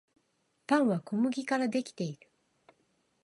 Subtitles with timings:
[0.65, 2.31] パンは小麦からできている